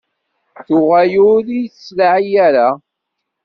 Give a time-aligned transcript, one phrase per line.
[0.65, 2.69] Tuɣal ur iyi-tettlaɛi ara.